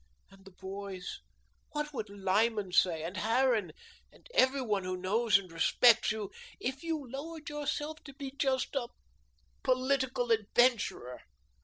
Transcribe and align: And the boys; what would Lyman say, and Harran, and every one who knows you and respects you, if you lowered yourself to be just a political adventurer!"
And 0.31 0.45
the 0.45 0.51
boys; 0.59 1.19
what 1.73 1.93
would 1.93 2.09
Lyman 2.09 2.71
say, 2.71 3.03
and 3.03 3.17
Harran, 3.17 3.71
and 4.11 4.27
every 4.33 4.63
one 4.63 4.83
who 4.83 4.97
knows 4.97 5.37
you 5.37 5.43
and 5.43 5.51
respects 5.51 6.11
you, 6.11 6.31
if 6.59 6.81
you 6.81 7.07
lowered 7.07 7.49
yourself 7.49 8.03
to 8.05 8.13
be 8.15 8.31
just 8.35 8.75
a 8.75 8.87
political 9.61 10.31
adventurer!" 10.31 11.21